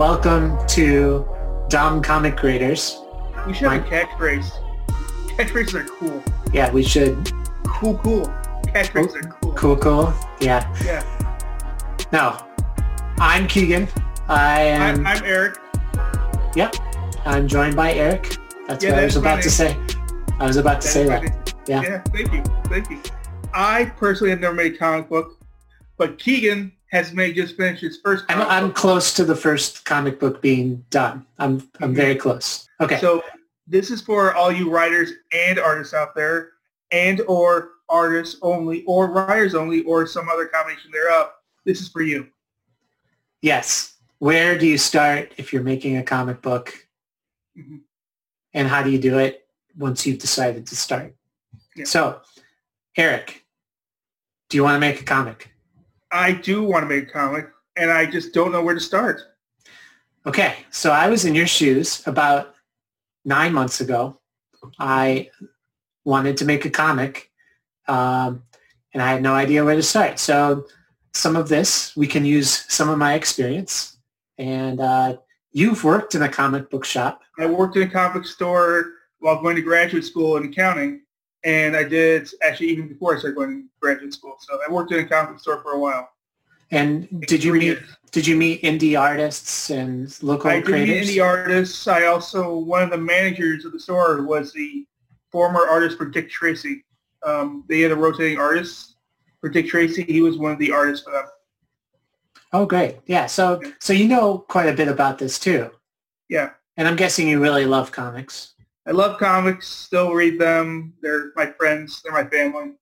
[0.00, 1.28] welcome to
[1.68, 2.98] Dumb Comic Creators.
[3.46, 4.50] We should have My- a catchphrase.
[5.36, 6.24] Catchphrases are cool.
[6.54, 7.30] Yeah, we should.
[7.66, 8.24] Cool, cool.
[8.68, 9.52] Catchphrases are cool.
[9.52, 10.14] Cool, cool.
[10.40, 10.74] Yeah.
[10.82, 11.04] Yeah.
[12.14, 12.42] No,
[13.18, 13.88] I'm Keegan.
[14.26, 15.00] I am.
[15.00, 15.58] I'm, I'm Eric.
[16.56, 16.76] Yep.
[17.26, 18.38] I'm joined by Eric.
[18.68, 19.76] That's Yeah, what I was about to say.
[20.38, 21.54] I was about to say that.
[21.66, 21.82] Yeah.
[21.82, 22.42] Yeah, thank you.
[22.70, 23.02] Thank you.
[23.52, 25.36] I personally have never made a comic book,
[25.98, 30.18] but Keegan has made just finished his first I'm, I'm close to the first comic
[30.18, 31.24] book being done.
[31.38, 31.96] I'm I'm Mhm.
[31.96, 32.68] very close.
[32.80, 32.98] Okay.
[33.00, 33.22] So
[33.66, 36.50] this is for all you writers and artists out there,
[36.90, 41.30] and or artists only, or writers only, or some other combination thereof.
[41.64, 42.26] This is for you.
[43.42, 43.94] yes.
[44.18, 46.74] Where do you start if you're making a comic book,
[47.56, 47.80] Mhm.
[48.52, 51.14] and how do you do it once you've decided to start?
[51.74, 51.84] Yeah.
[51.86, 52.20] So,
[52.98, 53.46] Eric,
[54.50, 55.49] do you want to make a comic?
[56.12, 59.20] I do want to make a comic, and I just don't know where to start.
[60.26, 62.54] Okay, so I was in your shoes about
[63.24, 64.20] nine months ago.
[64.78, 65.30] I
[66.04, 67.30] wanted to make a comic,
[67.88, 68.42] um,
[68.92, 70.18] and I had no idea where to start.
[70.18, 70.66] So
[71.14, 73.98] some of this, we can use some of my experience.
[74.38, 75.16] And uh,
[75.52, 77.22] you've worked in a comic book shop.
[77.38, 81.02] I worked in a comic store while going to graduate school in accounting,
[81.44, 84.36] and I did actually even before I started going to graduate school.
[84.40, 86.10] So I worked in a comic store for a while.
[86.70, 87.96] And did you meet years.
[88.12, 91.88] did you meet indie artists and local I did meet indie artists.
[91.88, 94.86] I also one of the managers of the store was the
[95.30, 96.84] former artist for Dick Tracy.
[97.24, 98.96] Um, they had a rotating artist
[99.40, 100.04] for Dick Tracy.
[100.04, 101.24] He was one of the artists for them.
[102.52, 102.98] oh, great.
[103.06, 103.26] Yeah.
[103.26, 105.70] So so you know quite a bit about this too.
[106.28, 108.54] Yeah, And I'm guessing you really love comics.
[108.90, 109.68] I love comics.
[109.68, 110.94] Still read them.
[111.00, 112.02] They're my friends.
[112.02, 112.72] They're my family.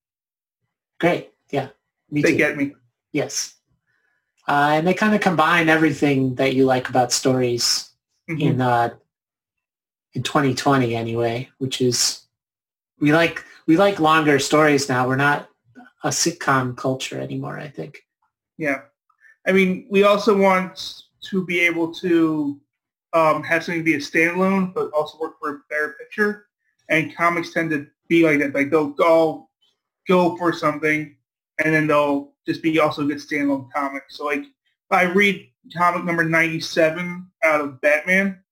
[0.98, 1.32] Great.
[1.50, 1.68] Yeah.
[2.10, 2.36] Me they too.
[2.38, 2.74] get me.
[3.12, 3.56] Yes.
[4.48, 7.90] Uh, and they kind of combine everything that you like about stories
[8.30, 8.40] Mhm.
[8.40, 8.94] in uh,
[10.14, 12.22] in 2020 anyway, which is
[13.00, 15.06] we like we like longer stories now.
[15.06, 15.50] We're not
[16.04, 18.06] a sitcom culture anymore, I think.
[18.56, 18.82] Yeah.
[19.46, 22.58] I mean, we also want to be able to
[23.12, 26.46] um, have something be a standalone, but also work for a better picture.
[26.88, 28.54] And comics tend to be like that.
[28.54, 29.48] Like they'll go
[30.06, 31.16] go for something,
[31.64, 34.04] and then they'll just be also a good standalone comic.
[34.08, 38.42] So like, if I read comic number 97 out of Batman,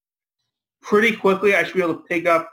[0.82, 2.50] pretty quickly I should be able to pick up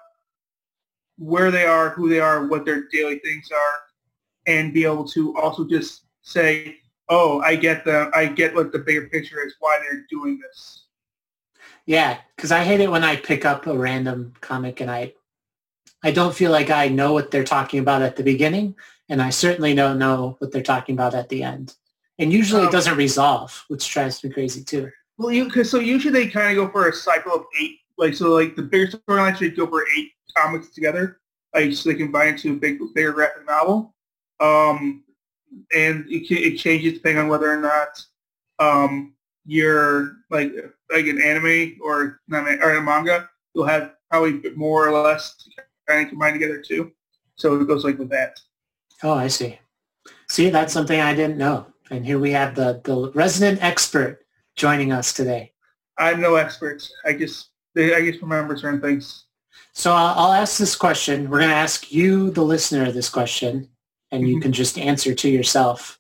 [1.18, 5.38] where they are, who they are, what their daily things are, and be able to
[5.38, 6.78] also just say,
[7.10, 10.83] oh, I get the, I get what the bigger picture is, why they're doing this.
[11.86, 15.14] Yeah, because I hate it when I pick up a random comic and I
[16.06, 18.76] I don't feel like I know what they're talking about at the beginning,
[19.10, 21.76] and I certainly don't know what they're talking about at the end.
[22.20, 24.92] And usually it Um, doesn't resolve, which drives me crazy too.
[25.18, 28.14] Well, you, cause so usually they kind of go for a cycle of eight, like,
[28.16, 31.22] so like the bigger storyline should go for eight comics together,
[31.54, 33.96] like, so they combine into a big, bigger graphic novel.
[34.40, 35.04] Um,
[35.74, 38.04] and it, it changes depending on whether or not,
[38.60, 39.14] um,
[39.46, 40.54] you're like,
[40.92, 45.48] like an anime or, or a manga, you'll have probably more or less
[45.88, 46.92] kind of combined together too.
[47.36, 48.40] So it goes like with that.
[49.02, 49.60] Oh, I see.
[50.30, 51.68] See, that's something I didn't know.
[51.90, 54.20] And here we have the, the resident expert
[54.56, 55.52] joining us today.
[55.98, 56.88] I'm no expert.
[57.06, 59.26] I just, I just remember certain things.
[59.74, 61.30] So I'll, I'll ask this question.
[61.30, 63.70] We're going to ask you, the listener, this question,
[64.12, 64.42] and you Mhm.
[64.44, 66.00] can just answer to yourself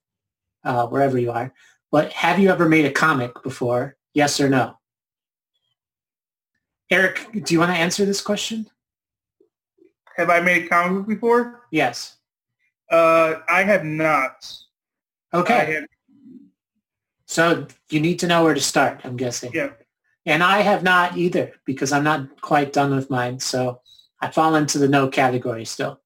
[0.63, 1.53] uh, wherever you are.
[1.91, 3.97] But have you ever made a comic before?
[4.13, 4.77] Yes or no?
[6.89, 8.67] Eric, do you want to answer this question?
[10.17, 11.61] Have I made a comic book before?
[11.71, 12.17] Yes.
[12.91, 14.47] Uh, I have not.
[15.33, 15.73] Okay.
[15.73, 15.85] Have,
[17.25, 19.51] So you need to know where to start, I'm guessing.
[19.53, 19.69] yeah.
[20.25, 23.39] And I have not either because I'm not quite done with mine.
[23.39, 23.81] So
[24.21, 25.99] I fall into the no category still.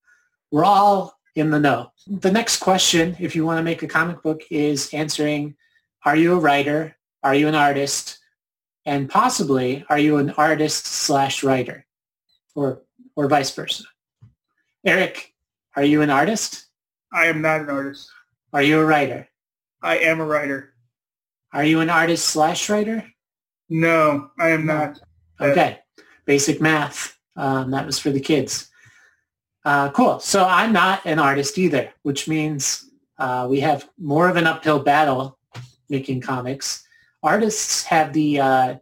[0.49, 1.91] We're all in the no.
[2.07, 5.55] The next question, if you want to make a comic book, is answering,
[6.03, 6.95] are you a writer?
[7.23, 8.19] Are you an artist?
[8.85, 11.85] And possibly, are you an artist slash writer?
[12.55, 12.83] Or,
[13.15, 13.83] or vice versa.
[14.85, 15.33] Eric,
[15.75, 16.65] are you an artist?
[17.13, 18.09] I am not an artist.
[18.53, 19.27] Are you a writer?
[19.81, 20.73] I am a writer.
[21.53, 23.03] Are you an artist slash writer?
[23.69, 24.75] No, I am No.
[24.75, 24.99] not.
[25.39, 25.79] Okay.
[26.25, 27.17] Basic math.
[27.35, 28.69] Um, that was for the kids.
[29.65, 30.19] Uh, cool.
[30.19, 32.89] So I'm not an artist either, which means
[33.19, 35.37] uh, we have more of an uphill battle
[35.89, 36.86] making comics.
[37.23, 38.75] Artists have the uh,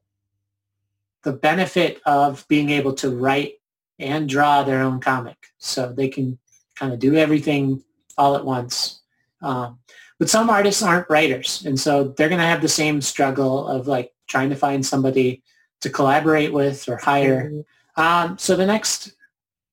[1.23, 3.55] the benefit of being able to write
[3.97, 6.37] and draw their own comic, so they can
[6.75, 7.83] kind of do everything
[8.17, 9.01] all at once.
[9.41, 9.79] Um,
[10.19, 11.65] but some artists aren't writers.
[11.65, 15.43] And so they're going to have the same struggle of like trying to find somebody
[15.81, 17.49] to collaborate with or hire.
[17.49, 18.01] Mm-hmm.
[18.01, 19.13] Um, so the next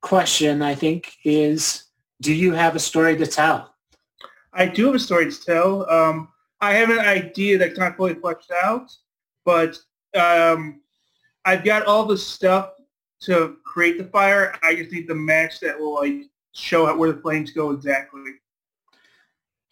[0.01, 1.85] question I think is,
[2.21, 3.75] do you have a story to tell?
[4.53, 5.91] I do have a story to tell.
[5.91, 6.29] Um,
[6.63, 8.91] I have an idea that's not fully fleshed out,
[9.45, 9.77] but
[10.15, 10.81] um,
[11.45, 12.71] I've got all the stuff
[13.23, 14.55] to create the fire.
[14.63, 18.23] I just need the match that will like show out where the flames go exactly.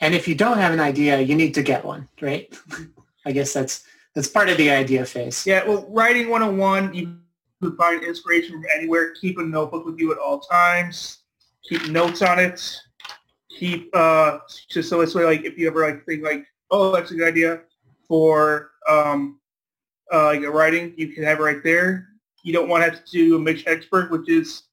[0.01, 2.53] And if you don't have an idea, you need to get one, right?
[3.25, 3.85] I guess that's
[4.15, 5.47] that's part of the idea phase.
[5.47, 7.17] Yeah, well, writing 101, you
[7.63, 9.15] can find inspiration from anywhere.
[9.21, 11.19] Keep a notebook with you at all times.
[11.69, 12.81] Keep notes on it.
[13.59, 14.39] Keep uh,
[14.69, 17.29] just so this way, like if you ever like think like, oh, that's a good
[17.29, 17.63] idea
[18.07, 19.41] for um,
[20.13, 22.09] uh, like a writing, you can have it right there.
[22.43, 24.65] You don't want to have to do a mix expert, which is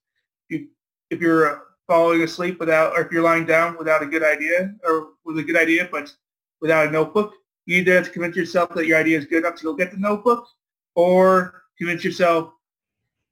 [0.48, 0.68] you,
[1.10, 5.10] if you're falling asleep without, or if you're lying down without a good idea, or
[5.24, 6.12] with a good idea, but
[6.60, 7.34] without a notebook,
[7.66, 9.90] you either have to convince yourself that your idea is good enough to go get
[9.90, 10.46] the notebook,
[10.94, 12.52] or convince yourself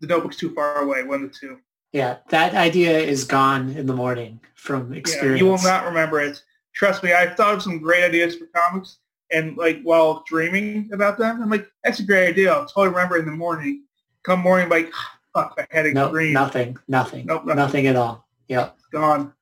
[0.01, 1.59] the notebook's too far away, one of the two.
[1.93, 5.41] Yeah, that idea is gone in the morning from experience.
[5.41, 6.43] Yeah, you will not remember it.
[6.77, 8.99] Trust me, I've thought of some great ideas for comics,
[9.33, 12.53] and like while dreaming about them, I'm like, that's a great idea.
[12.53, 13.85] I'll totally remember in the morning.
[14.25, 14.93] Come morning, like,
[15.33, 16.35] fuck, I had a nope, dream.
[16.35, 18.29] Nothing, nothing, nope, nothing, nothing at all.
[18.49, 18.77] Yep.
[18.93, 19.33] Gone.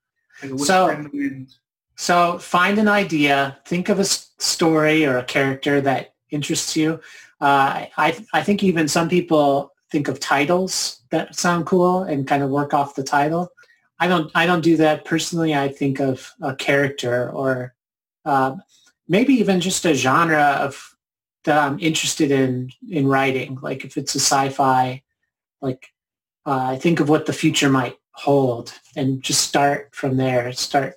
[0.58, 1.06] so,
[1.96, 7.00] so find an idea, think of a story or a character that interests you.
[7.40, 12.42] Uh, I, I think even some people think of titles that sound cool and kind
[12.42, 13.48] of work off the title.
[13.98, 15.54] I don't, I don't do that personally.
[15.54, 17.74] I think of a character or
[18.24, 18.56] uh,
[19.08, 20.94] maybe even just a genre of
[21.44, 23.58] that I'm interested in in writing.
[23.60, 25.02] Like if it's a sci-fi,
[25.60, 25.88] like
[26.46, 30.94] uh, I think of what the future might hold and just start from there, start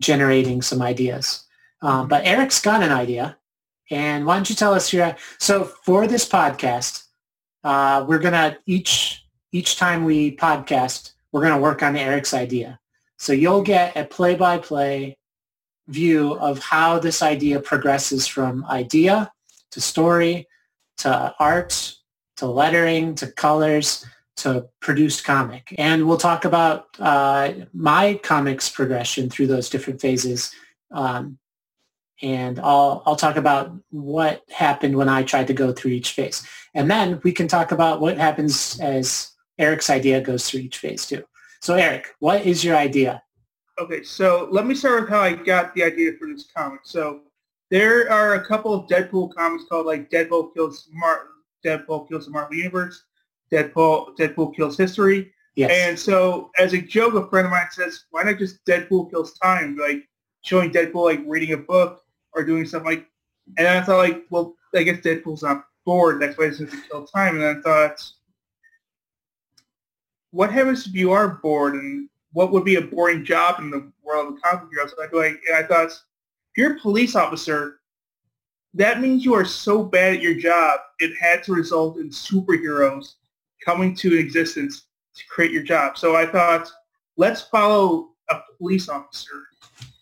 [0.00, 1.44] generating some ideas.
[1.82, 3.36] Um, but Eric's got an idea.
[3.90, 7.04] And why don't you tell us your, so for this podcast,
[7.62, 12.32] uh, we're going to each, each time we podcast, we're going to work on Eric's
[12.32, 12.80] idea.
[13.18, 15.18] So you'll get a play-by-play
[15.86, 19.30] view of how this idea progresses from idea
[19.72, 20.48] to story
[20.96, 21.94] to art
[22.38, 24.06] to lettering to colors
[24.36, 25.74] to produced comic.
[25.76, 30.50] And we'll talk about uh, my comics progression through those different phases.
[30.90, 31.38] Um,
[32.22, 36.46] and I'll, I'll talk about what happened when I tried to go through each phase.
[36.72, 41.06] And then we can talk about what happens as Eric's idea goes through each phase
[41.06, 41.24] too.
[41.60, 43.22] So Eric, what is your idea?
[43.78, 46.80] Okay, so let me start with how I got the idea for this comic.
[46.84, 47.22] So
[47.70, 51.26] there are a couple of Deadpool comics called like Deadpool Kills Mar-
[51.64, 53.04] Deadpool Kills the Marvel Universe
[53.52, 55.32] Deadpool Deadpool kills history.
[55.54, 55.70] Yes.
[55.72, 59.38] And so as a joke, a friend of mine says, why not just Deadpool kills
[59.38, 59.76] time?
[59.76, 60.08] Like
[60.42, 62.02] showing Deadpool like reading a book
[62.34, 63.06] or doing something like
[63.58, 66.20] and I thought like, well, I guess Deadpool's not bored.
[66.20, 67.40] That's why he says to kill time.
[67.40, 68.04] And I thought,
[70.30, 73.90] what happens if you are bored and what would be a boring job in the
[74.02, 74.92] world of comic heroes?
[74.96, 77.80] So I like, and I thought, if you're a police officer,
[78.74, 83.14] that means you are so bad at your job, it had to result in superheroes
[83.64, 85.96] coming to existence to create your job.
[85.96, 86.70] So I thought,
[87.16, 89.46] let's follow a police officer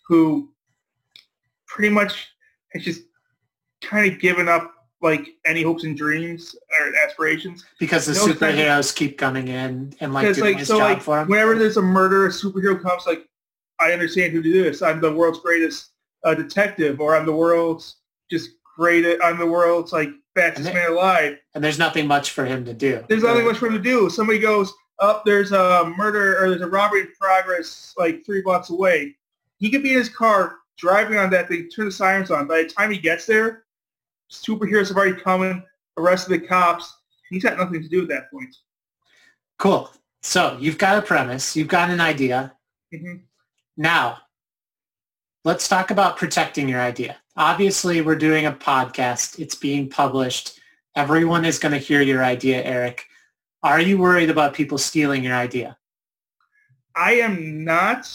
[0.05, 0.51] who
[1.67, 2.27] pretty much
[2.73, 3.03] has just
[3.81, 4.74] kind of given up
[5.05, 10.13] like any hopes and dreams or aspirations because the no superheroes keep coming in and
[10.13, 11.27] like doing like, his so, job like, for him.
[11.27, 13.29] Whenever there's a murder, a superhero comes like,
[13.79, 14.81] I understand who to do this.
[14.81, 15.91] I'm the world's greatest
[16.23, 17.97] uh, detective, or I'm the world's
[18.31, 19.05] just great.
[19.23, 21.37] I'm the world's like fastest man alive.
[21.53, 23.05] And there's nothing much for him to do.
[23.07, 24.09] There's nothing much for him to do.
[24.09, 28.71] Somebody goes up, there's a murder or there's a robbery in progress like three blocks
[28.71, 29.15] away.
[29.57, 32.47] He could be in his car driving on that thing, turn the sirens on.
[32.47, 33.64] By the time he gets there,
[34.31, 35.63] superheroes have already come in,
[35.97, 36.93] arrested the cops.
[37.29, 38.55] He's got nothing to do at that point.
[39.57, 39.91] Cool.
[40.21, 41.55] So you've got a premise.
[41.55, 42.53] You've got an idea.
[42.93, 43.17] Mm-hmm.
[43.77, 44.19] Now,
[45.43, 49.39] let's talk about protecting your idea obviously we're doing a podcast.
[49.39, 50.59] It's being published.
[50.95, 53.05] Everyone is going to hear your idea, Eric.
[53.63, 55.77] Are you worried about people stealing your idea?
[56.95, 58.09] I am not,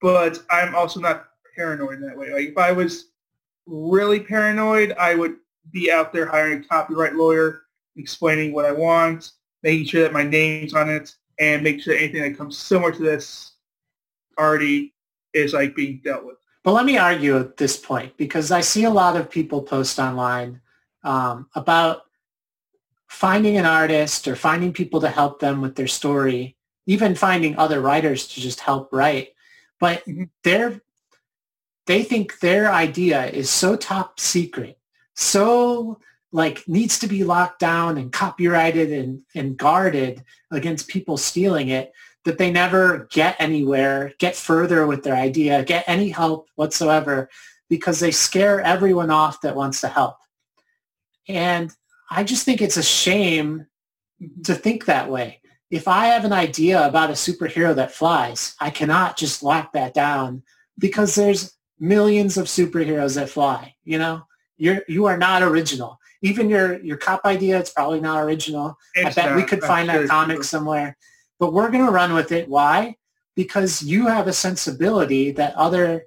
[0.00, 2.32] but I'm also not paranoid in that way.
[2.32, 3.09] Like if I was
[3.70, 5.36] really paranoid, I would
[5.70, 7.62] be out there hiring a copyright lawyer,
[7.96, 12.22] explaining what I want, making sure that my name's on it, and make sure anything
[12.22, 13.52] that comes similar to this
[14.38, 14.94] already
[15.32, 16.36] is like being dealt with.
[16.62, 19.98] But let me argue at this point because I see a lot of people post
[19.98, 20.60] online
[21.04, 22.02] um, about
[23.06, 27.80] finding an artist or finding people to help them with their story, even finding other
[27.80, 29.30] writers to just help write.
[29.78, 30.24] But mm-hmm.
[30.44, 30.82] they're
[31.86, 34.78] they think their idea is so top secret,
[35.14, 36.00] so
[36.32, 41.92] like needs to be locked down and copyrighted and, and guarded against people stealing it
[42.24, 47.28] that they never get anywhere, get further with their idea, get any help whatsoever
[47.68, 50.16] because they scare everyone off that wants to help.
[51.28, 51.72] And
[52.10, 53.66] I just think it's a shame
[54.44, 55.40] to think that way.
[55.70, 59.94] If I have an idea about a superhero that flies, I cannot just lock that
[59.94, 60.42] down
[60.78, 63.74] because there's millions of superheroes that fly.
[63.84, 64.22] You know,
[64.58, 65.98] you're you are not original.
[66.22, 68.76] Even your your cop idea, it's probably not original.
[68.94, 70.44] It's I bet we could find that comic true.
[70.44, 70.96] somewhere.
[71.38, 72.48] But we're going to run with it.
[72.48, 72.96] Why?
[73.34, 76.04] Because you have a sensibility that other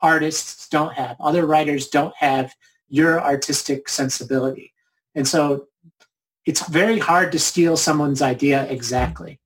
[0.00, 1.16] artists don't have.
[1.20, 2.54] Other writers don't have
[2.88, 4.72] your artistic sensibility.
[5.14, 5.68] And so
[6.46, 9.38] it's very hard to steal someone's idea exactly.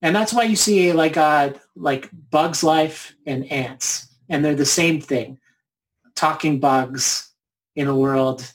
[0.00, 4.08] And that's why you see like uh like Bugs Life and Antz.
[4.28, 5.38] And they're the same thing.
[6.14, 7.30] Talking bugs
[7.76, 8.50] in a world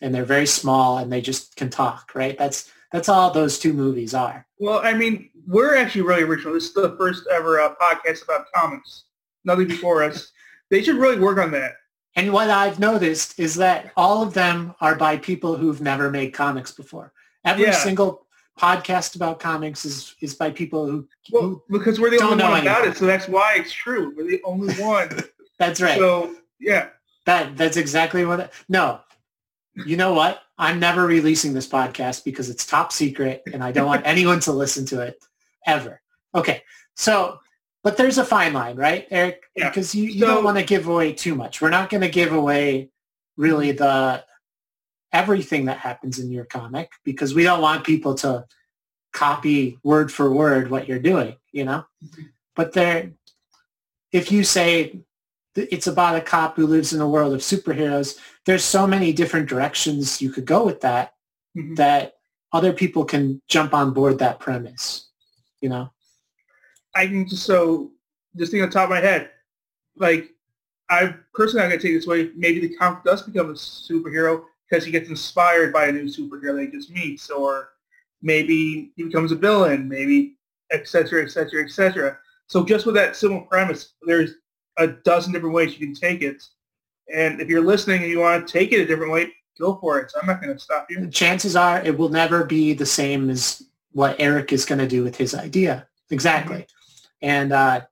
[0.00, 2.36] and they're very small and they just can talk, right?
[2.38, 4.46] That's that's all those two movies are.
[4.58, 6.54] Well, I mean, we're actually really original.
[6.54, 9.04] This is the first ever uh, podcast about comics.
[9.44, 10.30] Nothing before us.
[10.70, 11.72] They should really work on that.
[12.16, 16.32] And what I've noticed is that all of them are by people who've never made
[16.32, 17.12] comics before.
[17.44, 17.72] Every Yeah.
[17.72, 18.23] single
[18.58, 22.82] podcast about comics is is by people who, Well, because we're the only one about
[22.84, 22.92] anything.
[22.92, 24.14] it, so that's why it's true.
[24.16, 25.10] We're the only one.
[25.58, 25.98] that's right.
[25.98, 26.88] So yeah,
[27.26, 28.40] that that's exactly what.
[28.40, 29.00] It, no,
[29.74, 30.40] you know what?
[30.56, 34.52] I'm never releasing this podcast because it's top secret, and I don't want anyone to
[34.52, 35.22] listen to it
[35.66, 36.00] ever.
[36.34, 36.62] Okay,
[36.94, 37.38] so
[37.82, 39.42] but there's a fine line, right, Eric?
[39.56, 39.68] Yeah.
[39.68, 41.60] Because you, you So- don't want to give away too much.
[41.60, 42.88] We're not going to give away
[43.36, 44.24] really the
[45.14, 48.44] everything that happens in your comic because we don't want people to
[49.12, 51.84] copy word for word what you're doing, you know?
[52.56, 53.12] But there,
[54.12, 55.00] if you say
[55.54, 59.48] it's about a cop who lives in a world of superheroes, there's so many different
[59.48, 61.14] directions you could go with that
[61.56, 61.76] Mhm.
[61.76, 62.14] that
[62.52, 65.10] other people can jump on board that premise,
[65.60, 65.92] you know?
[66.96, 67.92] I can just so
[68.36, 69.30] just think on top of my head,
[69.96, 70.30] like
[70.90, 72.32] I personally I'm gonna take this way.
[72.34, 76.56] Maybe the comic does become a superhero because he gets inspired by a new superhero
[76.56, 77.70] that he just meets, or
[78.22, 80.36] maybe he becomes a villain, maybe
[80.70, 82.18] et cetera, et cetera, et cetera.
[82.46, 84.32] So just with that simple premise, there's
[84.78, 86.42] a dozen different ways you can take it.
[87.12, 90.00] And if you're listening and you want to take it a different way, go for
[90.00, 90.10] it.
[90.10, 91.06] So I'm not going to stop you.
[91.08, 95.04] chances are it will never be the same as what Eric is going to do
[95.04, 95.86] with his idea.
[96.10, 96.66] Exactly.
[97.22, 97.82] And, uh,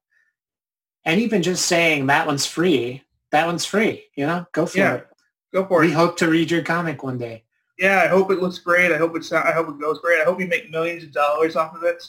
[1.04, 4.94] and even just saying that one's free, that one's free, you know, go for Yeah,
[4.94, 5.06] it.
[5.52, 5.94] Go for We it.
[5.94, 7.44] hope to read your comic one day.
[7.78, 8.92] Yeah, I hope it looks great.
[8.92, 9.32] I hope it's.
[9.32, 10.20] I hope it goes great.
[10.20, 12.02] I hope you make millions of dollars off of it.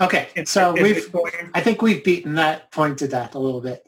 [0.00, 0.28] Okay.
[0.34, 1.16] If- So if we've,
[1.54, 3.86] I think we've beaten that point to death a little bit.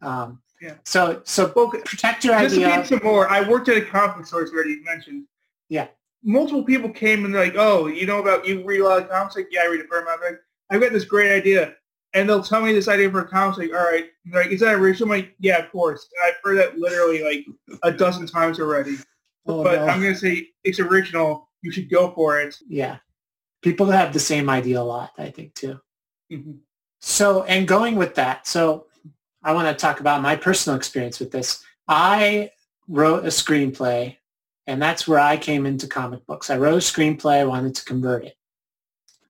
[0.00, 0.74] Um, Yeah.
[0.84, 2.68] So, so protect your Just idea.
[2.68, 5.24] get some more, I worked at a store, as already mentioned.
[5.68, 5.88] Yeah.
[6.24, 9.08] Multiple people came and they're like, oh, you know about, you read a lot of
[9.08, 9.36] comics?
[9.36, 10.20] Like, yeah, I read a fair amount.
[10.22, 10.40] Like,
[10.70, 11.74] I've got this great idea.
[12.14, 13.58] And they'll tell me this idea for a comic.
[13.58, 14.06] Like, all right.
[14.32, 15.12] Like, is that original?
[15.12, 16.08] I'm like, yeah, of course.
[16.16, 17.46] And I've heard that literally like
[17.82, 18.96] a dozen times already.
[19.46, 19.86] Oh, but no.
[19.86, 21.48] I'm going to say it's original.
[21.62, 22.56] You should go for it.
[22.68, 22.98] Yeah.
[23.62, 25.80] People have the same idea a lot, I think, too.
[26.32, 26.58] Mhm.
[27.00, 28.86] So, and going with that, so
[29.42, 31.64] I want to talk about my personal experience with this.
[31.86, 32.50] I
[32.88, 34.16] wrote a screenplay,
[34.66, 36.50] and that's where I came into comic books.
[36.50, 37.40] I wrote a screenplay.
[37.40, 38.36] I wanted to convert it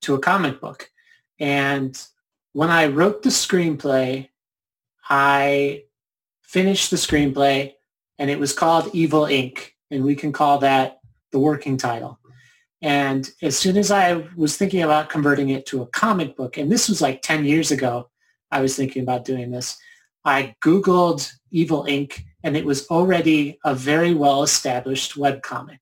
[0.03, 0.91] to a comic book.
[1.39, 2.01] And
[2.59, 4.31] when I wrote the screenplay,
[5.09, 5.85] I
[6.43, 7.75] finished the screenplay,
[8.19, 9.61] and it was called Evil Inc.,
[9.93, 10.99] and we can call that
[11.31, 12.19] the working title.
[12.83, 16.69] And as soon as I was thinking about converting it to a comic book, and
[16.69, 18.11] this was like 10 years ago,
[18.51, 19.79] I was thinking about doing this.
[20.25, 22.25] I Googled Evil Inc.
[22.43, 25.79] and it was already a very well-established webcomic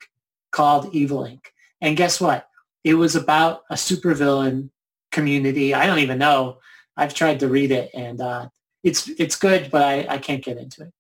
[0.51, 1.41] called Evil Inc.
[1.81, 2.51] And guess what?
[2.85, 4.69] It was about a supervillain
[5.11, 5.73] community.
[5.73, 6.59] I don't even know.
[6.97, 8.49] I've tried to read it and uh,
[8.83, 10.93] it's it's good, but I, I can't get into it.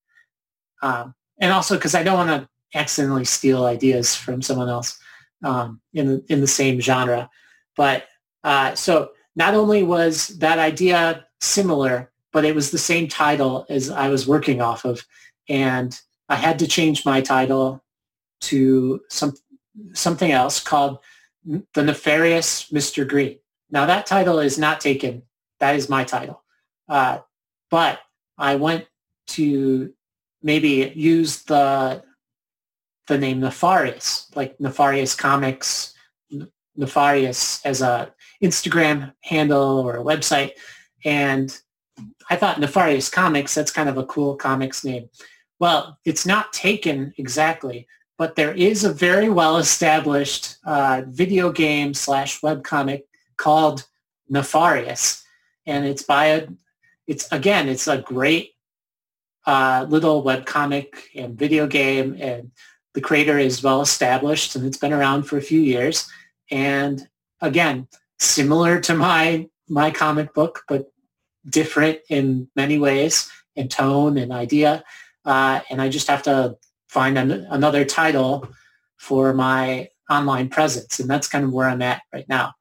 [0.82, 4.98] Um, and also because I don't want to accidentally steal ideas from someone else
[5.44, 7.30] um, in the, in the same genre.
[7.76, 8.06] But
[8.44, 13.90] uh, so not only was that idea similar, but it was the same title as
[13.90, 15.04] I was working off of,
[15.48, 15.98] and
[16.28, 17.82] I had to change my title
[18.42, 19.34] to some
[19.92, 20.98] something else called
[21.44, 23.06] The Nefarious Mr.
[23.06, 23.38] Green.
[23.70, 25.22] Now that title is not taken.
[25.60, 26.42] That is my title.
[26.88, 27.18] Uh,
[27.70, 28.00] but
[28.38, 28.86] I went
[29.28, 29.92] to
[30.42, 32.02] maybe use the
[33.06, 35.94] the name Nefarious, like Nefarious Comics,
[36.76, 40.52] Nefarious as a Instagram handle or a website.
[41.04, 41.56] And
[42.28, 45.08] I thought Nefarious Comics, that's kind of a cool comics name.
[45.60, 47.86] Well, it's not taken exactly,
[48.18, 53.02] but there is a very well-established uh, video game slash webcomic
[53.36, 53.86] called
[54.28, 55.22] Nefarious.
[55.66, 56.48] And it's by a,
[57.06, 58.52] it's again, it's a great
[59.46, 62.16] uh, little webcomic and video game.
[62.20, 62.50] And
[62.94, 66.08] the creator is well established and it's been around for a few years.
[66.50, 67.06] And
[67.40, 70.92] again, similar to my my comic book, but
[71.48, 74.84] different in many ways in tone and idea.
[75.24, 76.56] Uh, and I just have to
[76.88, 78.48] find an, another title
[78.96, 81.00] for my online presence.
[81.00, 82.54] And that's kind of where I'm at right now.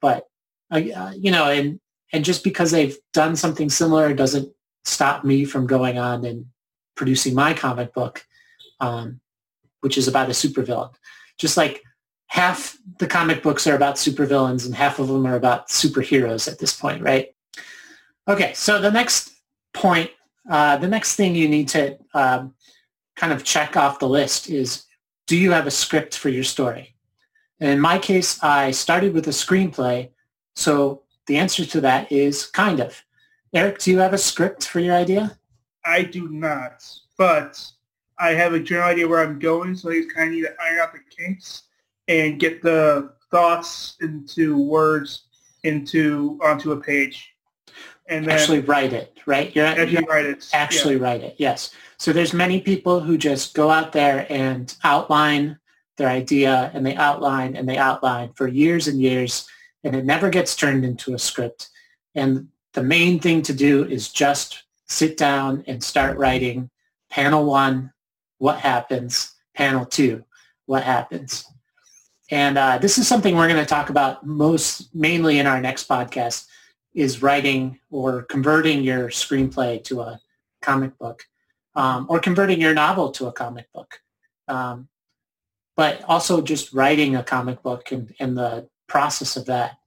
[0.00, 0.24] But,
[0.70, 1.80] uh, you know, and,
[2.12, 4.52] and just because they've done something similar doesn't
[4.84, 6.46] stop me from going on and
[6.94, 8.24] producing my comic book,
[8.80, 9.20] um,
[9.80, 10.92] which is about a supervillain.
[11.38, 11.82] Just like
[12.26, 16.58] half the comic books are about supervillains and half of them are about superheroes at
[16.58, 17.34] this point, right?
[18.28, 19.32] Okay, so the next
[19.72, 20.10] point,
[20.50, 22.54] uh, the next thing you need to um,
[23.16, 24.84] kind of check off the list is,
[25.26, 26.94] do you have a script for your story?
[27.60, 30.10] And in my case, I started with a screenplay,
[30.56, 33.02] so the answer to that is kind of.
[33.54, 35.36] Eric, do you have a script for your idea?
[35.84, 36.84] I do not,
[37.18, 37.64] but
[38.18, 40.54] I have a general idea where I'm going, so I just kind of need to
[40.62, 41.64] iron out the kinks
[42.08, 45.24] and get the thoughts into words
[45.64, 47.34] into onto a page.
[48.08, 49.54] And then actually write it, right?
[49.54, 50.48] You're actually you're write it.
[50.52, 51.02] Actually yeah.
[51.02, 51.36] write it.
[51.38, 51.74] Yes.
[51.98, 55.58] So there's many people who just go out there and outline
[55.96, 59.46] their idea and they outline and they outline for years and years
[59.84, 61.70] and it never gets turned into a script.
[62.14, 66.70] And the main thing to do is just sit down and start writing
[67.10, 67.92] panel one,
[68.38, 70.24] what happens, panel two,
[70.66, 71.44] what happens.
[72.30, 75.88] And uh, this is something we're going to talk about most mainly in our next
[75.88, 76.46] podcast
[76.94, 80.20] is writing or converting your screenplay to a
[80.62, 81.24] comic book
[81.74, 84.00] um, or converting your novel to a comic book.
[84.48, 84.88] Um,
[85.76, 89.78] but also just writing a comic book and, and the process of that.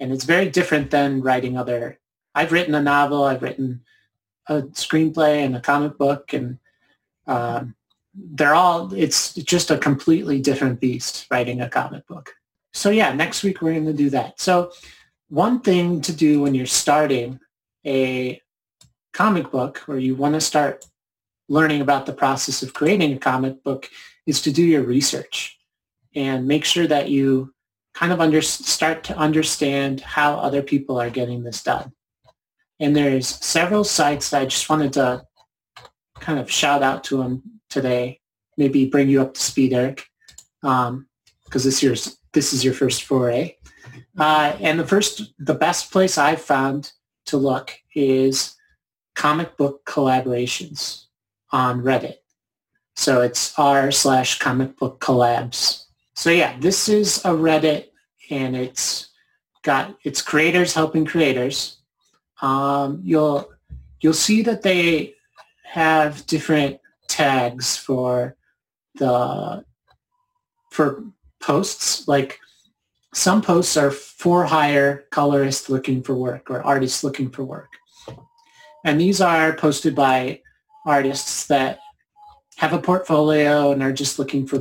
[0.00, 2.00] And it's very different than writing other.
[2.34, 3.24] I've written a novel.
[3.24, 3.82] I've written
[4.48, 6.58] a screenplay and a comic book, and
[7.26, 7.74] um,
[8.14, 12.32] they're all, it's just a completely different beast writing a comic book.
[12.72, 14.40] So yeah, next week we're going to do that.
[14.40, 14.72] So
[15.28, 17.40] one thing to do when you're starting
[17.84, 18.40] a
[19.12, 20.86] comic book or you want to start
[21.48, 23.90] learning about the process of creating a comic book
[24.26, 25.58] is to do your research
[26.14, 27.52] and make sure that you
[27.96, 31.90] kind of under, start to understand how other people are getting this done.
[32.78, 35.24] And there's several sites that I just wanted to
[36.20, 38.20] kind of shout out to them today,
[38.58, 40.04] maybe bring you up to speed, Eric,
[40.60, 41.06] because um,
[41.54, 43.56] this this is your first foray.
[44.18, 46.92] Uh, and the first, the best place I've found
[47.26, 48.56] to look is
[49.14, 51.06] comic book collaborations
[51.50, 52.16] on Reddit.
[52.94, 55.85] So it's r slash comic book collabs.
[56.16, 57.88] So yeah, this is a Reddit
[58.30, 59.10] and it's
[59.62, 61.76] got its creators helping creators.
[62.40, 63.50] Um, you'll
[64.00, 65.14] you'll see that they
[65.64, 68.34] have different tags for
[68.94, 69.62] the
[70.70, 71.04] for
[71.42, 72.08] posts.
[72.08, 72.40] Like
[73.12, 77.68] some posts are for hire colorists looking for work or artists looking for work.
[78.86, 80.40] And these are posted by
[80.86, 81.80] artists that
[82.56, 84.60] have a portfolio and are just looking for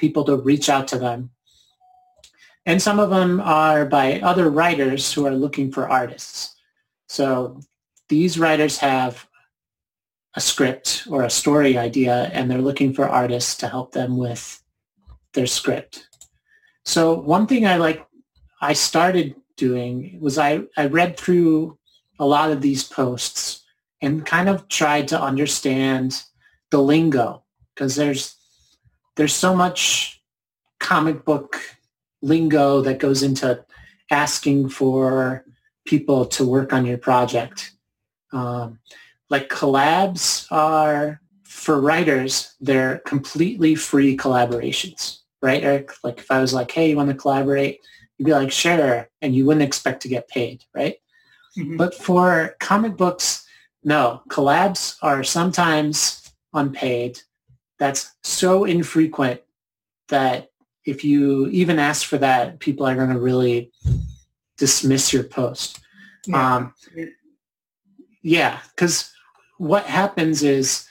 [0.00, 1.30] people to reach out to them.
[2.66, 6.56] And some of them are by other writers who are looking for artists.
[7.08, 7.60] So
[8.08, 9.26] these writers have
[10.34, 14.62] a script or a story idea and they're looking for artists to help them with
[15.34, 16.06] their script.
[16.84, 18.06] So one thing I like,
[18.60, 21.78] I started doing was I, I read through
[22.18, 23.64] a lot of these posts
[24.02, 26.22] and kind of tried to understand
[26.70, 27.42] the lingo
[27.74, 28.36] because there's
[29.16, 30.22] there's so much
[30.78, 31.60] comic book
[32.22, 33.64] lingo that goes into
[34.10, 35.44] asking for
[35.86, 37.72] people to work on your project.
[38.32, 38.78] Um,
[39.28, 45.92] like collabs are for writers, they're completely free collaborations, right, Eric?
[46.04, 47.80] Like if I was like, hey, you want to collaborate?
[48.16, 50.96] You'd be like, sure, and you wouldn't expect to get paid, right?
[51.58, 51.76] Mm-hmm.
[51.76, 53.46] But for comic books,
[53.82, 57.20] no, collabs are sometimes unpaid.
[57.80, 59.40] That's so infrequent
[60.10, 60.50] that
[60.84, 63.72] if you even ask for that, people are going to really
[64.56, 65.80] dismiss your post.
[66.26, 66.74] Yeah, um,
[68.22, 69.12] yeah, because
[69.58, 70.86] what happens is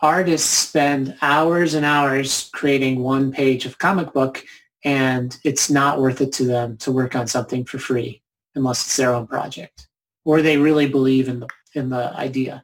[0.00, 4.44] artists spend hours and hours creating one page of comic book
[4.84, 8.22] and it's not worth it to them to work on something for free
[8.54, 9.88] unless it's their own project.
[10.24, 12.62] or they really believe in the in the idea,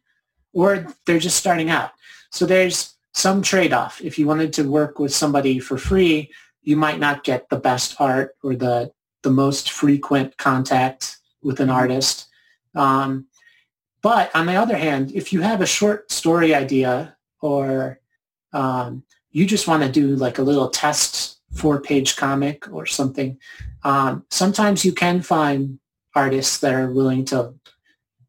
[0.53, 1.93] or they're just starting out.
[2.31, 4.01] So there's some trade-off.
[4.03, 6.31] If you wanted to work with somebody for free,
[6.63, 11.71] you might not get the best art or the the most frequent contact with an
[11.71, 12.29] artist.
[12.75, 13.27] Um,
[14.03, 18.01] but on the other hand, if you have a short story idea or
[18.53, 23.39] um, you just want to do like a little test four-page comic or something,
[23.83, 25.79] um, sometimes you can find
[26.15, 27.55] artists that are willing to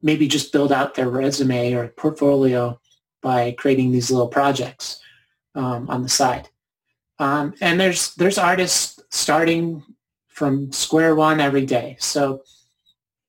[0.02, 2.80] maybe just build out their resume or portfolio
[3.26, 5.02] by creating these little projects
[5.56, 6.48] um, on the side.
[7.18, 9.82] Um, and there's there's artists starting
[10.28, 11.98] from square one every day.
[12.00, 12.44] So,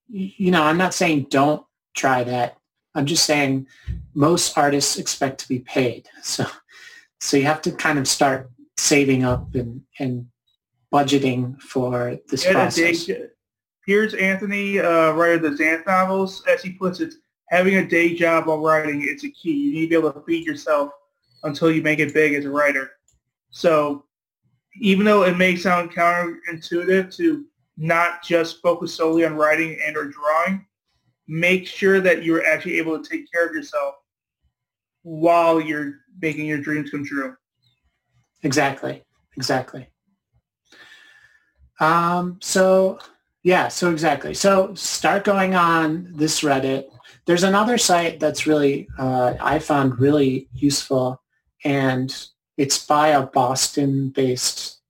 [0.09, 2.59] you know, I'm not saying don't try that.
[2.95, 3.69] I'm just saying
[4.13, 6.11] most artists expect to be paid.
[6.23, 6.45] So,
[7.21, 10.27] so you have to kind of start saving up and, and
[10.93, 13.09] budgeting for this process.
[13.87, 16.43] Piers Anthony, uh, writer of the Xanth novels.
[16.47, 17.15] As he puts it,
[17.49, 19.53] having a day job while writing is a key.
[19.53, 20.91] You need to be able to feed yourself
[21.43, 22.93] until you make it big as a writer.
[23.51, 24.05] So
[24.81, 30.07] even though it may sound counterintuitive to not just focus solely on writing and or
[30.07, 30.67] drawing,
[31.29, 33.95] make sure that you're actually able to take care of yourself
[35.03, 37.37] while you're making your dreams come true.
[38.43, 39.03] Exactly.
[39.37, 39.89] Exactly.
[41.81, 42.99] Um, so
[43.43, 44.35] yeah, so exactly.
[44.35, 46.87] So start going on this Reddit.
[47.27, 51.21] There's another site that's really uh, I found really useful,
[51.65, 52.15] and
[52.57, 54.81] it's by a Boston-based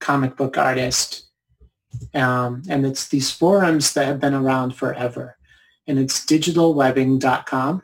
[0.00, 1.26] comic book artist,
[2.14, 5.36] um, and it's these forums that have been around forever,
[5.88, 7.82] and it's digitalwebbing.com,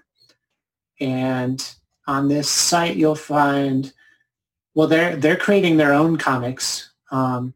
[1.01, 1.75] and
[2.07, 3.92] on this site you'll find
[4.75, 7.55] well, they're they're creating their own comics, um,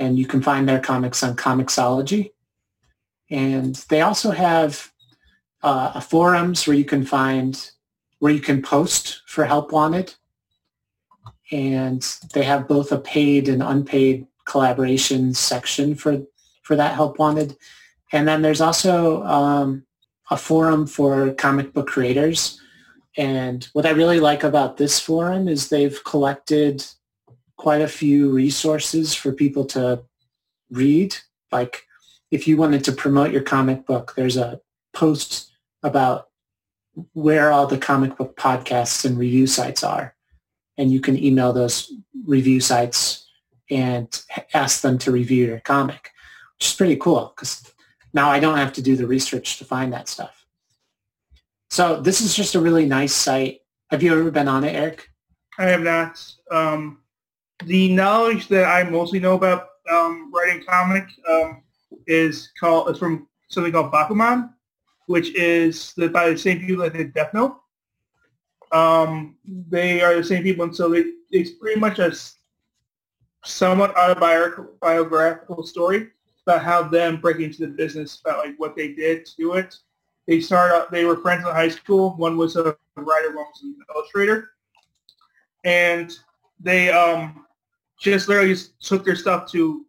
[0.00, 2.32] and you can find their comics on Comixology.
[3.30, 4.92] And they also have
[5.62, 7.70] uh, forums where you can find
[8.18, 10.14] where you can post for help wanted,
[11.52, 16.22] and they have both a paid and unpaid collaboration section for
[16.62, 17.56] for that help wanted.
[18.12, 19.84] And then there's also um,
[20.30, 22.60] a forum for comic book creators
[23.16, 26.84] and what I really like about this forum is they've collected
[27.56, 30.02] quite a few resources for people to
[30.70, 31.16] read.
[31.50, 31.86] Like
[32.30, 34.60] if you wanted to promote your comic book, there's a
[34.96, 36.28] post about
[37.12, 40.14] where all the comic book podcasts and review sites are.
[40.78, 41.92] And you can email those
[42.26, 43.28] review sites
[43.70, 44.08] and
[44.54, 46.10] ask them to review your comic,
[46.56, 47.70] which is pretty cool because
[48.14, 50.46] now I don't have to do the research to find that stuff.
[51.70, 53.60] So this is just a really nice site.
[53.90, 55.08] Have you ever been on it, Eric?
[55.58, 56.22] I have not.
[56.50, 57.00] Um,
[57.64, 61.62] the knowledge that I mostly know about um, writing comic um,
[62.06, 64.50] is called it's from something called Bakuman,
[65.06, 67.60] which is by the same people that did Death Note.
[68.72, 72.12] Um, they are the same people, and so it, it's pretty much a
[73.44, 76.08] somewhat autobiographical story
[76.44, 79.76] about how them breaking into the business, about like what they did to it,
[80.26, 80.86] they started.
[80.90, 82.16] They were friends in high school.
[82.16, 84.50] One was a writer, one was an illustrator,
[85.64, 86.12] and
[86.58, 87.46] they um,
[88.00, 89.86] just literally just took their stuff to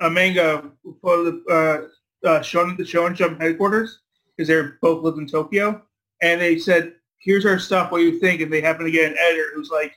[0.00, 0.70] a manga
[1.02, 4.00] for the uh, uh, Shonen, the Shonen Jump headquarters
[4.40, 5.82] because they both lived in Tokyo,
[6.22, 7.90] and they said, "Here's our stuff.
[7.90, 9.92] What do you think?" And they happened to get an editor who's like,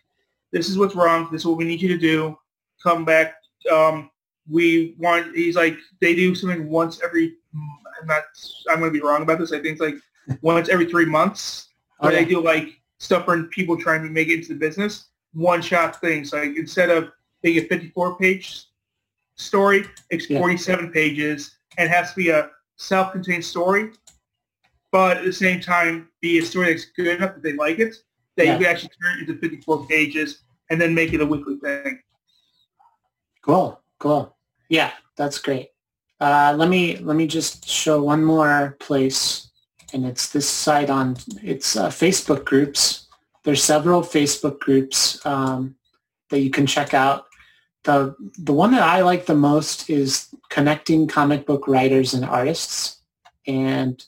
[0.51, 1.29] "This is what's wrong.
[1.31, 2.37] This is what we need you to do.
[2.81, 3.35] Come back.
[3.71, 4.11] Um,
[4.49, 8.23] we want." He's like, they do something once every I'm not.
[8.69, 9.53] I'm going to be wrong about this.
[9.53, 9.95] I think it's like
[10.41, 12.23] once every three months, where okay.
[12.23, 15.07] they do like stuff for people trying to make it into the business.
[15.33, 16.33] One shot things.
[16.33, 18.65] Like instead of being a 54 page
[19.35, 20.39] story, it's yeah.
[20.39, 23.91] 47 pages and has to be a self-contained story,
[24.93, 27.95] but at the same time be a story that's good enough that they like it,
[28.37, 28.53] that yeah.
[28.53, 31.99] you can actually turn it into 54 pages and then make it a weekly thing.
[33.41, 34.37] Cool, cool.
[34.69, 35.69] Yeah, that's great.
[36.21, 39.49] Uh, let me let me just show one more place,
[39.93, 43.07] and it's this site on it's uh, Facebook groups.
[43.43, 45.75] There's several Facebook groups um,
[46.29, 47.25] that you can check out.
[47.83, 53.01] the The one that I like the most is connecting comic book writers and artists,
[53.47, 54.01] and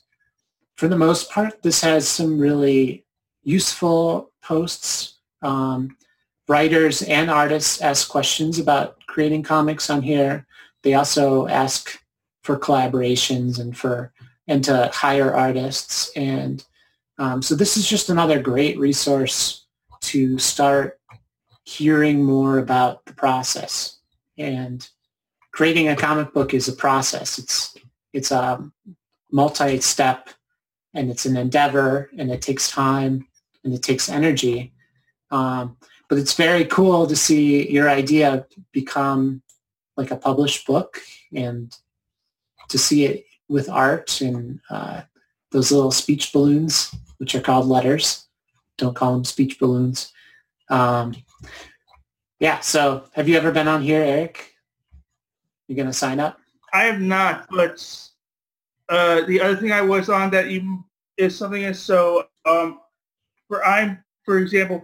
[0.76, 3.04] for the most part, this has some really
[3.42, 5.14] useful posts.
[5.42, 5.96] Um,
[6.48, 10.46] writers and artists ask questions about creating comics on here.
[10.82, 11.98] They also ask
[12.42, 14.12] for collaborations and for
[14.48, 16.10] and to hire artists.
[16.14, 16.64] And
[17.18, 19.64] um, so this is just another great resource
[20.02, 21.00] to start
[21.64, 23.98] hearing more about the process.
[24.38, 24.88] And
[25.50, 27.38] creating a comic book is a process.
[27.38, 27.76] It's
[28.12, 28.72] it's um
[29.32, 30.30] multi-step
[30.96, 33.28] and it's an endeavor and it takes time
[33.62, 34.72] and it takes energy.
[35.30, 35.76] Um,
[36.08, 39.42] but it's very cool to see your idea become
[39.96, 41.00] like a published book
[41.34, 41.76] and
[42.68, 45.02] to see it with art and uh,
[45.52, 48.26] those little speech balloons, which are called letters.
[48.78, 50.12] Don't call them speech balloons.
[50.68, 51.14] Um,
[52.40, 52.60] yeah.
[52.60, 54.54] So have you ever been on here, Eric?
[55.68, 56.38] You are going to sign up?
[56.72, 58.05] I have not, but
[58.88, 60.84] uh, the other thing I was on that even
[61.16, 62.80] is something is so um,
[63.48, 64.82] for I'm for example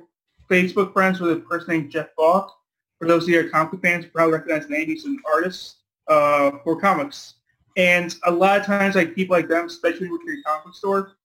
[0.50, 2.54] Facebook friends with a person named Jeff Falk.
[2.98, 4.86] For those of you who are comic fans, probably recognize the name.
[4.86, 5.76] He's an artist
[6.08, 7.34] uh, for comics.
[7.76, 11.16] And a lot of times, like people like them, especially with your comic store,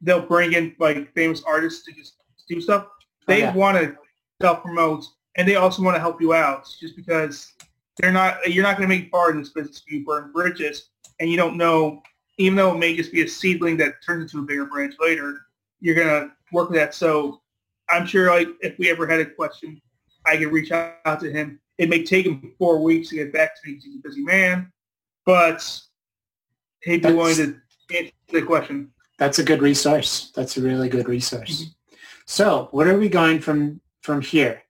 [0.00, 2.14] they'll bring in like famous artists to just
[2.48, 2.86] do stuff.
[3.26, 3.54] They oh, yeah.
[3.54, 3.96] want to
[4.40, 5.04] self promote,
[5.36, 7.52] and they also want to help you out, just because
[7.96, 8.38] they're not.
[8.46, 10.89] You're not going to make far in this business if you burn bridges,
[11.20, 12.02] and you don't know.
[12.38, 15.42] Even though it may just be a seedling that turns into a bigger branch later,
[15.80, 16.94] you're going to work with that.
[16.94, 17.42] So
[17.90, 19.80] I'm sure, like, if we ever had a question,
[20.24, 21.60] I could reach out to him.
[21.76, 24.72] It may take him four weeks to get back to me he's a busy man
[25.30, 25.80] but
[26.82, 28.90] he'd be that's, willing to answer the question.
[29.18, 30.32] That's a good resource.
[30.34, 31.62] That's a really good resource.
[31.62, 31.94] Mm-hmm.
[32.26, 34.62] So what are we going from from here?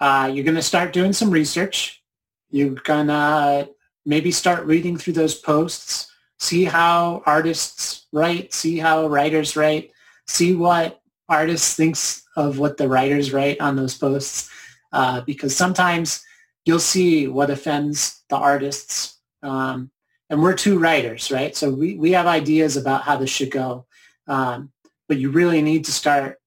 [0.00, 2.02] Uh, you're going to start doing some research.
[2.50, 3.68] You're going to
[4.06, 9.92] maybe start reading through those posts, see how artists write, see how writers write,
[10.26, 14.50] see what artists thinks of what the writers write on those posts.
[14.92, 16.22] Uh, because sometimes
[16.64, 19.90] you'll see what offends the artists um,
[20.28, 21.56] and we're two writers, right?
[21.56, 23.86] So we, we have ideas about how this should go.
[24.28, 24.70] Um,
[25.08, 26.38] but you really need to start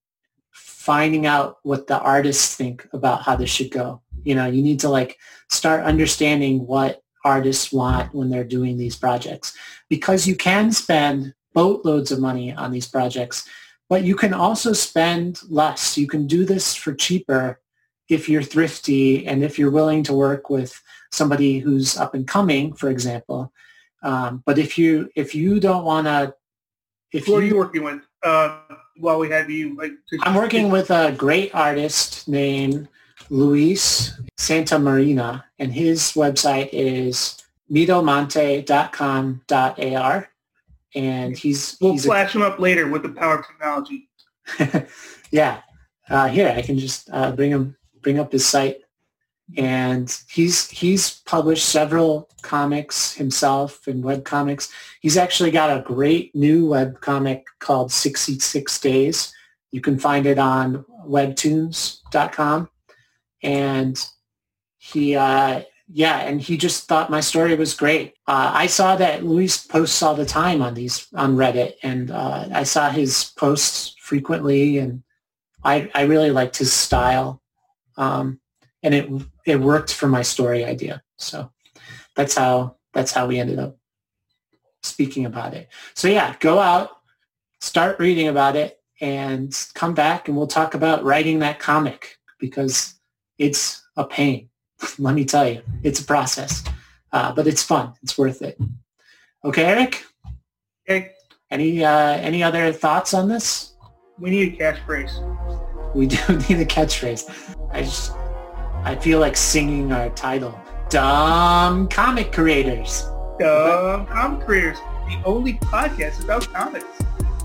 [0.52, 4.00] finding out what the artists think about how this should go.
[4.22, 5.18] You know, you need to like
[5.50, 9.56] start understanding what artists want when they're doing these projects
[9.88, 13.48] because you can spend boatloads of money on these projects,
[13.88, 15.96] but you can also spend less.
[15.96, 17.60] You can do this for cheaper
[18.08, 22.74] if you're thrifty and if you're willing to work with somebody who's up and coming,
[22.74, 23.52] for example.
[24.02, 26.34] Um, but if you if you don't want to,
[27.12, 28.02] if who are you working with?
[28.22, 28.58] Uh,
[28.96, 32.88] while we have you, like, I'm working with a great artist named
[33.30, 40.28] Luis Santa Marina, and his website is mitomonte.com.ar.
[40.96, 44.08] And he's we'll he's flash a, him up later with the power of technology.
[45.30, 45.62] yeah,
[46.08, 48.84] uh, here I can just uh, bring him bring up his site
[49.56, 54.70] and he's he's published several comics himself and web comics.
[55.00, 59.32] He's actually got a great new web comic called 66 Days.
[59.70, 62.68] You can find it on webtoons.com.
[63.44, 64.04] And
[64.78, 68.14] he, uh, yeah, and he just thought my story was great.
[68.26, 72.48] Uh, I saw that Luis posts all the time on these on Reddit, and uh,
[72.52, 75.02] I saw his posts frequently, and
[75.62, 77.42] I I really liked his style.
[77.96, 78.40] Um,
[78.82, 79.10] and it
[79.46, 81.02] it worked for my story idea.
[81.16, 81.50] So
[82.16, 83.76] that's how that's how we ended up
[84.82, 85.68] speaking about it.
[85.94, 86.90] So yeah, go out,
[87.60, 92.94] start reading about it, and come back, and we'll talk about writing that comic because
[93.38, 94.48] it's a pain.
[94.98, 96.64] Let me tell you, it's a process,
[97.12, 97.94] uh, but it's fun.
[98.02, 98.58] It's worth it.
[99.44, 100.04] Okay, Eric.
[100.88, 101.12] Okay.
[101.50, 103.74] Any uh, any other thoughts on this?
[104.18, 105.30] We need a catchphrase.
[105.94, 106.16] We do
[106.48, 107.30] need a catchphrase.
[107.70, 108.10] I just
[108.82, 110.58] I feel like singing our title.
[110.90, 113.04] Dumb Comic Creators.
[113.38, 114.78] Dumb Comic Creators.
[115.06, 116.84] The only podcast about comics.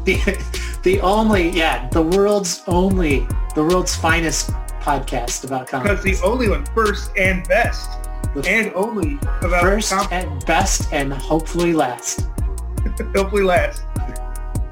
[0.06, 4.49] The, the only, yeah, the world's only, the world's finest
[4.81, 6.01] podcast about comics.
[6.03, 7.89] Because the only one, first and best.
[8.35, 10.11] The and only about First comics.
[10.11, 12.27] and best and hopefully last.
[13.15, 13.83] hopefully last.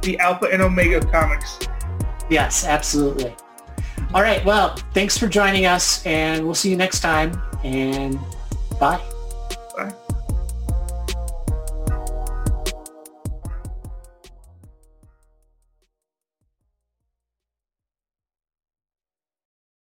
[0.02, 1.60] The alpha and omega comics.
[2.30, 3.36] Yes, absolutely.
[4.14, 4.44] All right.
[4.46, 7.42] Well, thanks for joining us, and we'll see you next time.
[7.64, 8.20] And
[8.80, 8.98] bye.
[8.98, 9.14] Bye.